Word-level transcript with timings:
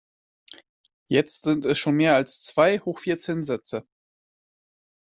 Jetzt 1.09 1.43
sind 1.43 1.63
es 1.65 1.77
schon 1.77 1.93
mehr 1.95 2.15
als 2.15 2.41
zwei 2.41 2.79
hoch 2.79 2.97
vierzehn 2.97 3.43
Sätze. 3.43 3.85